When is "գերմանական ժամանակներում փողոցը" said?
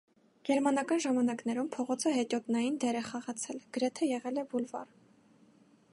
0.47-2.13